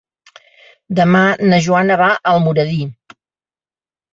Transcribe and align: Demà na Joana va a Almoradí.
Demà 0.99 1.21
na 1.51 1.59
Joana 1.67 1.99
va 2.03 2.09
a 2.15 2.33
Almoradí. 2.33 2.81